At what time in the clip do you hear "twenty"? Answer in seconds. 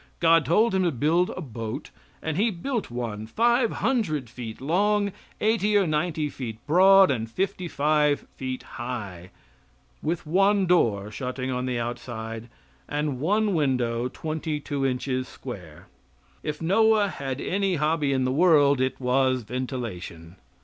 14.07-14.59